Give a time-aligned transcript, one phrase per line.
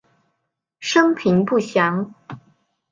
[0.79, 2.15] 生平不详。